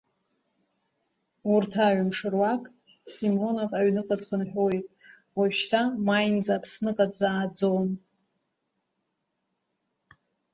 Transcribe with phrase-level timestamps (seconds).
[1.53, 2.69] Арҭ аҩымш руакы
[3.13, 4.85] Симонов иҩныҟа дхынҳәуеит,
[5.37, 7.87] уажәшьҭа маинӡа Аԥсныҟа дзааӡом.